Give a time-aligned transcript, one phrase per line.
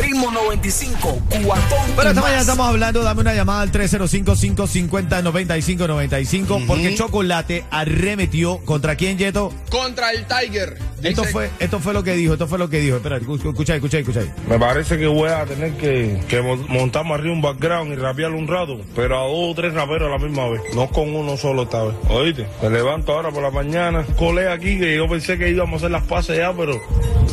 [0.00, 1.78] Ritmo 95, cuatón.
[1.94, 8.96] Bueno, y esta mañana estamos hablando, dame una llamada al 305-550-9595 porque Chocolate arremetió contra
[8.96, 9.52] quién, Yeto.
[9.70, 10.78] contra el Tiger.
[11.02, 12.96] Esto Dice- fue, esto fue lo que dijo, esto fue lo que dijo.
[12.96, 14.20] Espera, escucha, escucha, escucha.
[14.48, 18.36] Me parece que voy a tener que, que mon- montarme arriba un background y rapearlo
[18.36, 21.36] un rato, pero a dos o tres raperos a la misma vez, no con uno
[21.38, 21.94] solo esta vez.
[22.10, 25.76] Oíste, me levanto ahora por la mañana, colé aquí que yo pensé que íbamos a
[25.86, 26.78] hacer las pases ya, pero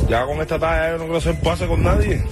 [0.10, 2.24] ya con esta talla yo no quiero hacer pases con nadie.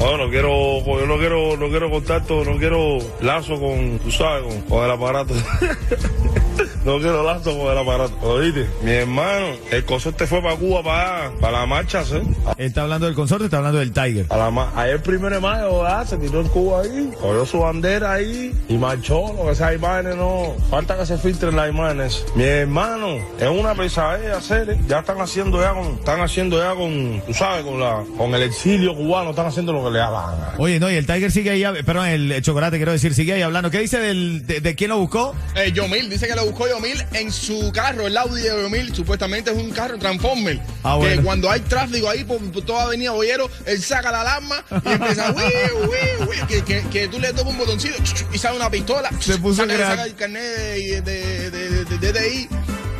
[0.00, 4.42] No, no quiero, yo no quiero, no quiero contacto, no quiero lazo con, tú sabes,
[4.42, 5.34] con, con el aparato.
[6.84, 8.14] no quiero lazo con el aparato.
[8.22, 12.16] Oíste, mi hermano, el consorte fue para Cuba, para, para la marcha, ¿sí?
[12.16, 14.26] Él está hablando del consorte, está hablando del Tiger.
[14.30, 16.06] A la ma- ayer primero de mayo ¿verdad?
[16.06, 20.16] se tiró en Cuba ahí, cogió su bandera ahí y marchó, lo que esas imágenes
[20.16, 22.24] no, falta que se filtren las imágenes.
[22.34, 27.22] Mi hermano, es una pesadilla hacer, ya están haciendo ya con, están haciendo ya con,
[27.26, 30.20] tú sabes, con la, con el exilio cubano, están haciendo lo que le da la
[30.22, 30.54] gana.
[30.58, 33.42] Oye, no, y el Tiger sigue ahí, perdón, el, el chocolate, quiero decir, sigue ahí
[33.42, 33.70] hablando.
[33.70, 35.34] ¿Qué dice del, de, de quién lo buscó?
[35.54, 36.66] Eh, Yomil dice que lo buscó
[37.12, 40.60] En su carro, el Audi de Yomil, supuestamente es un carro Transformer.
[40.82, 44.64] Ah, Que cuando hay tráfico ahí por, por toda Avenida Boyero, él saca la alarma
[44.70, 45.42] y empieza, "Uy,
[45.88, 47.94] uy, uy", que, que, que tú le tomas un botoncito
[48.32, 49.10] y sale una pistola.
[49.20, 52.48] Se puso saca, el carnet de, de, de, de- de DDI.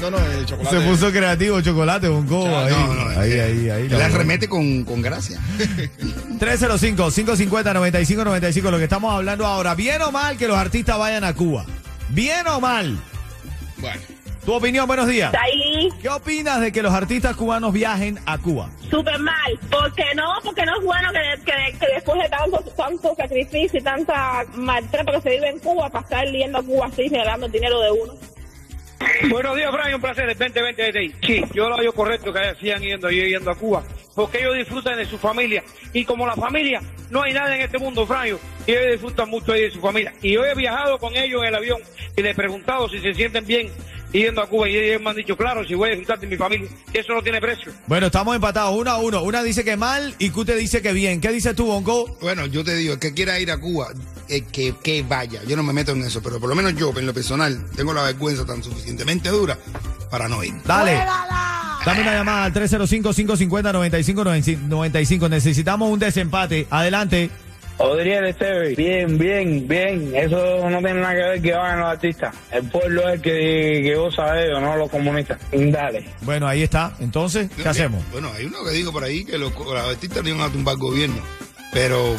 [0.01, 0.77] No, no, el chocolate.
[0.81, 3.83] Se puso creativo, chocolate, buscó Ya, ahí, no, no, ahí, eh, ahí, ahí.
[3.83, 3.99] Él no.
[4.05, 5.39] arremete con, con gracia.
[6.41, 9.75] 305-550-9595, lo que estamos hablando ahora.
[9.75, 11.65] ¿Bien o mal que los artistas vayan a Cuba?
[12.09, 12.99] ¿Bien o mal?
[13.83, 14.01] Bueno.
[14.45, 15.33] Tu opinión, buenos días.
[15.35, 18.71] ahí ¿Qué opinas de que los artistas cubanos viajen a Cuba?
[18.91, 19.59] súper mal.
[19.71, 20.25] porque no?
[20.45, 25.13] Porque no es bueno que, que, que después de tanto, tanto sacrificio y tanta maltrato
[25.13, 28.13] que se vive en Cuba, pasar yendo a Cuba así, regalando el dinero de uno.
[29.31, 29.95] Buenos días, Brian.
[29.95, 30.29] Un placer.
[30.29, 31.15] El 2020 desde ahí.
[31.23, 33.83] Sí, yo lo veo correcto que sigan yendo yendo a Cuba.
[34.15, 35.63] Porque ellos disfrutan de su familia.
[35.93, 36.81] Y como la familia,
[37.11, 38.39] no hay nada en este mundo, Franjo.
[38.67, 40.13] Y ellos disfrutan mucho ahí de su familia.
[40.23, 41.81] Y yo he viajado con ellos en el avión
[42.17, 43.71] y les he preguntado si se sienten bien
[44.13, 44.69] yendo a Cuba.
[44.69, 46.69] Y ellos me han dicho, claro, si voy a disfrutar de mi familia.
[46.93, 47.73] Eso no tiene precio.
[47.87, 49.23] Bueno, estamos empatados uno a uno.
[49.23, 51.21] Una dice que mal y Q te dice que bien.
[51.21, 52.17] ¿Qué dices tú, Bongo?
[52.21, 53.89] Bueno, yo te digo, el que quiera ir a Cuba,
[54.29, 55.43] eh, que, que vaya.
[55.45, 57.93] Yo no me meto en eso, pero por lo menos yo, en lo personal, tengo
[57.93, 59.59] la vergüenza tan suficientemente dura
[60.11, 60.53] para no ir.
[60.65, 61.03] Dale.
[61.85, 65.29] Dame una llamada al 305-550-9595.
[65.29, 66.69] Necesitamos un desempate.
[66.71, 67.29] Adelante.
[67.79, 70.13] Odriel Esteve, bien, bien, bien.
[70.15, 72.33] Eso no tiene nada que ver que vayan los artistas.
[72.53, 75.39] El pueblo es el que, que goza de ellos, no los comunistas.
[75.51, 76.05] Dale.
[76.21, 76.93] Bueno, ahí está.
[77.01, 78.05] Entonces, ¿qué hacemos?
[78.13, 80.77] Bueno, hay uno que dijo por ahí que los, los artistas no iban a tumbar
[80.77, 81.17] gobierno,
[81.73, 82.17] pero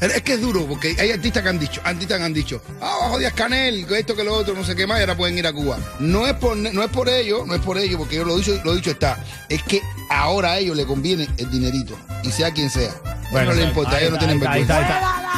[0.00, 2.98] es que es duro porque hay artistas que han dicho, artistas que han dicho, ah,
[3.02, 5.46] bajo Díaz Canel, esto que lo otro, no sé qué más, y ahora pueden ir
[5.46, 5.78] a Cuba.
[5.98, 8.58] No es por no es por ello, no es por ello, porque yo lo dicho,
[8.64, 12.70] lo dicho está, es que ahora a ellos les conviene el dinerito, y sea quien
[12.70, 12.94] sea.
[13.32, 15.16] no les importa, ahí ellos no tienen ahí está, ahí vergüenza.
[15.16, 15.30] está.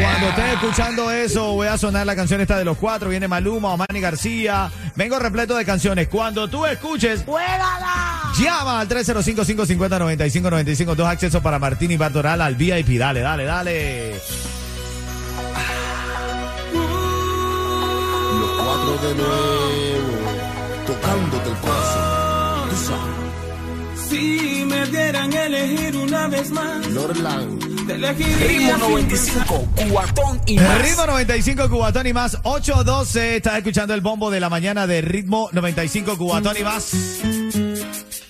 [0.00, 3.08] Cuando estés escuchando eso, voy a sonar la canción esta de los cuatro.
[3.08, 4.70] Viene Maluma, Omani García.
[4.94, 6.06] Vengo repleto de canciones.
[6.06, 7.24] Cuando tú escuches,
[8.36, 10.94] llama al 305-550-9595.
[10.94, 12.98] Dos accesos para Martín y Bartoral al VIP.
[12.98, 14.14] Dale, dale, dale.
[18.40, 20.12] Los cuatro de nuevo,
[20.86, 22.68] tocándote el corazón.
[22.70, 23.14] Tú sabes,
[24.08, 30.82] Si me dieran elegir una vez más, Lorland, Ritmo 95, cuatón y más.
[30.82, 32.36] Ritmo 95 Cubatón y más.
[32.42, 33.36] 812.
[33.36, 36.92] Estás escuchando el bombo de la mañana de Ritmo 95 Cubatón y más.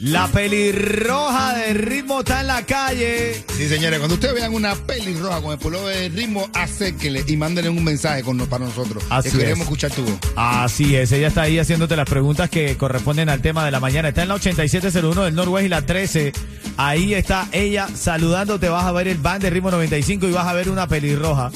[0.00, 3.42] La pelirroja de ritmo está en la calle.
[3.56, 7.36] Sí, señores, cuando ustedes vean una peli roja con el pueblo de ritmo, acérquenle y
[7.36, 9.03] mándenle un mensaje con, para nosotros.
[9.10, 9.64] Así que queremos es.
[9.64, 10.19] escuchar tu voz.
[10.37, 14.11] Así es, ella está ahí haciéndote las preguntas que corresponden al tema de la mañana.
[14.11, 16.32] Está en la 8701 del Norwest y la 13.
[16.76, 18.69] Ahí está ella saludándote.
[18.69, 21.50] Vas a ver el band de ritmo 95 y vas a ver una pelirroja.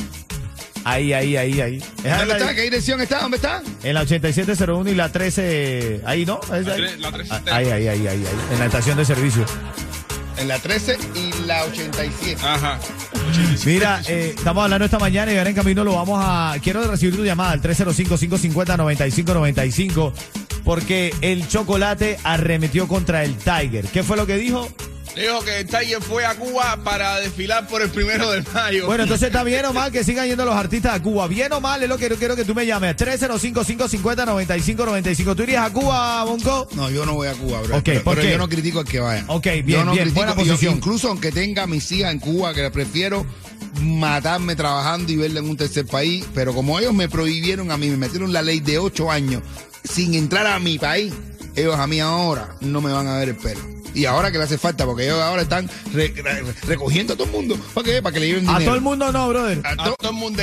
[0.84, 1.76] Ahí, ahí, ahí, ahí.
[2.04, 2.54] Es ¿Dónde está?
[2.54, 3.20] ¿Qué dirección está?
[3.20, 3.62] ¿Dónde está?
[3.82, 6.00] En la 8701 y la 13.
[6.04, 6.40] Ahí, ¿no?
[6.54, 6.80] Es La ahí.
[6.80, 8.24] tre- la 13 ahí, ahí, ahí, ahí, ahí.
[8.52, 9.44] En la estación de servicio.
[10.38, 12.40] En la 13 y la 87.
[12.44, 12.78] Ajá.
[13.64, 16.56] Mira, eh, estamos hablando esta mañana y ahora en camino lo vamos a.
[16.62, 20.12] Quiero recibir tu llamada al 305-550-9595
[20.64, 23.86] porque el chocolate arremetió contra el Tiger.
[23.86, 24.68] ¿Qué fue lo que dijo?
[25.14, 28.86] Dijo que el Tiger fue a Cuba para desfilar por el primero de mayo.
[28.86, 31.28] Bueno, entonces está bien o mal que sigan yendo los artistas a Cuba.
[31.28, 32.96] Bien o mal es lo que yo quiero que tú me llames.
[32.96, 35.36] 305-550-9595.
[35.36, 36.66] ¿Tú irías a Cuba, Bonco?
[36.74, 37.76] No, yo no voy a Cuba, bro.
[37.76, 38.32] Ok, pero, ¿por pero qué?
[38.32, 39.24] yo no critico al que vaya.
[39.28, 40.76] Ok, bien, yo no bien, critico, buena yo- posición.
[40.76, 43.26] incluso aunque tenga a mis hijas en Cuba, que prefiero
[43.82, 47.88] matarme trabajando y verla en un tercer país, pero como ellos me prohibieron a mí,
[47.90, 49.42] me metieron la ley de ocho años
[49.84, 51.12] sin entrar a mi país,
[51.56, 53.60] ellos a mí ahora no me van a ver el pelo.
[53.94, 57.26] Y ahora que le hace falta, porque ellos ahora están re- re- recogiendo a todo
[57.26, 57.56] el mundo.
[57.74, 58.02] ¿Para qué?
[58.02, 58.64] Para que le lleven A dinero.
[58.66, 59.60] todo el mundo no, brother.
[59.64, 60.42] A a to- todo el mundo.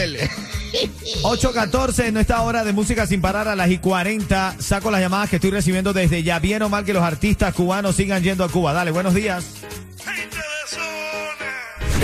[1.24, 4.56] 8.14 en nuestra hora de música sin parar a las y 40.
[4.60, 6.40] Saco las llamadas que estoy recibiendo desde ya.
[6.40, 8.74] Bien o mal que los artistas cubanos sigan yendo a Cuba.
[8.74, 9.46] Dale, buenos días.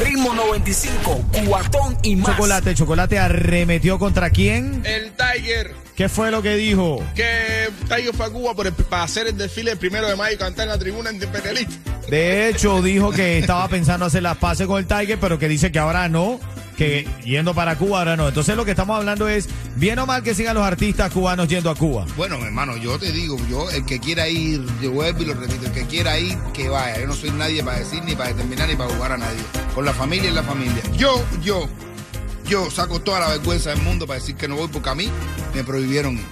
[0.04, 2.32] Ritmo 95, cuatón y más.
[2.36, 4.82] Chocolate, Chocolate arremetió contra quién?
[4.86, 5.05] El
[5.36, 5.74] Tiger.
[5.96, 7.04] ¿Qué fue lo que dijo?
[7.16, 10.36] Que Tiger fue a Cuba por el- para hacer el desfile el primero de mayo
[10.36, 11.74] y cantar en la tribuna imperialista.
[12.10, 15.72] De hecho, dijo que estaba pensando hacer las paces con el Tiger, pero que dice
[15.72, 16.40] que ahora no,
[16.78, 18.28] que yendo para Cuba ahora no.
[18.28, 21.70] Entonces lo que estamos hablando es, bien o mal que sigan los artistas cubanos yendo
[21.70, 22.06] a Cuba.
[22.18, 25.66] Bueno, hermano, yo te digo, yo el que quiera ir, yo vuelvo y lo repito,
[25.66, 27.00] el que quiera ir, que vaya.
[27.00, 29.40] Yo no soy nadie para decir, ni para determinar, ni para jugar a nadie.
[29.74, 30.82] Con la familia es la familia.
[30.98, 31.68] Yo, yo,
[32.48, 35.10] yo saco toda la vergüenza del mundo para decir que no voy porque a mí
[35.54, 36.26] me prohibieron ir.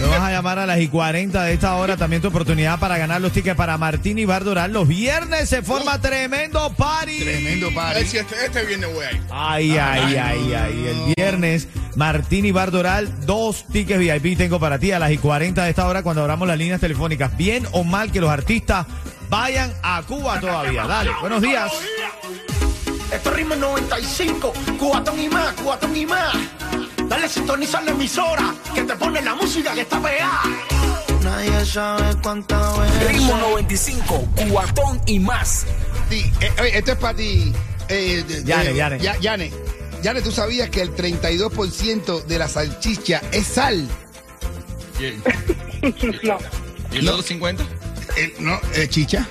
[0.00, 1.96] Me vas a llamar a las y 40 de esta hora.
[1.96, 4.72] También tu oportunidad para ganar los tickets para Martín y Bardoral.
[4.72, 7.20] Los viernes se forma tremendo party.
[7.20, 8.06] Tremendo A ver party.
[8.06, 9.20] si este, este viernes voy a ir.
[9.30, 10.86] Ay, ay, ay, ay.
[10.86, 15.64] El viernes, Martín y Bardoral, dos tickets VIP tengo para ti a las y 40
[15.64, 17.36] de esta hora cuando abramos las líneas telefónicas.
[17.36, 18.86] Bien o mal que los artistas
[19.30, 20.86] vayan a Cuba todavía.
[20.86, 21.70] Dale, buenos días.
[23.12, 26.34] Esto ritmo 95, cuatón y más, cuatón y más.
[27.08, 30.42] Dale sintonizar la emisora que te pone la música que está pegada.
[31.22, 32.76] Nadie sabe cuántas
[33.08, 35.64] Ritmo 95, cuatón y más.
[36.10, 37.52] Sí, eh, esto es para ti.
[37.88, 38.98] Eh, de- Yane, de- Yane.
[39.00, 39.50] Ya- Yane.
[40.02, 43.88] Yane, ¿tú sabías que el 32% de la salchicha es sal?
[46.24, 46.38] No.
[46.92, 47.62] ¿Y los 50?
[48.16, 49.26] Eh, no, eh, chicha.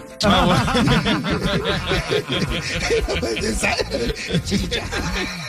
[4.43, 4.83] Chicha.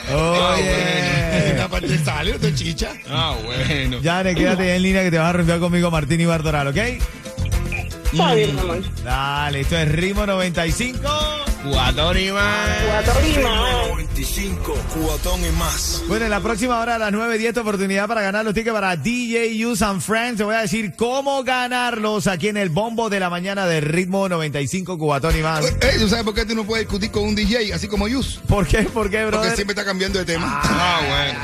[0.13, 1.53] Oye.
[1.55, 2.93] Una parte de sal y otra chicha.
[3.09, 3.99] Ah, bueno.
[4.01, 6.77] Yane, quédate en línea que te vas a romper conmigo Martín y Bardoral, ¿ok?
[6.77, 9.03] Está bien, mi amor.
[9.03, 11.48] Dale, esto es Ritmo 95.
[11.63, 12.69] Cuatón y más.
[12.87, 13.87] Cuatro y más.
[13.89, 16.01] 95, cuatón y más.
[16.07, 18.95] Bueno, en la próxima hora a las 9.10 tu oportunidad para ganar los tickets para
[18.95, 20.37] DJ Use and Friends.
[20.37, 24.29] Te voy a decir cómo ganarlos aquí en el bombo de la mañana de Ritmo
[24.29, 25.65] 95 Cubatón y más.
[25.65, 28.39] Eh, ¿Tú sabes por qué tú no puedes discutir con un DJ así como Yus?
[28.47, 28.83] ¿Por qué?
[28.83, 29.55] ¿Por qué, Porque brother?
[29.55, 30.61] siempre está cambiando de tema.
[30.63, 31.39] Ah, bueno.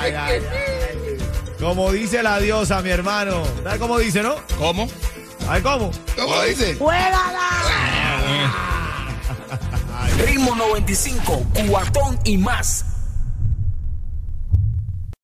[0.00, 0.42] Ay, ay, ay.
[1.58, 3.42] Como dice la diosa, mi hermano.
[3.64, 4.36] ¿Sabes cómo dice, no?
[4.58, 4.88] ¿Cómo?
[5.44, 5.90] ¿Sabes cómo?
[6.14, 6.76] ¿Cómo dice?
[10.18, 12.84] Ritmo 95, cuatón y más.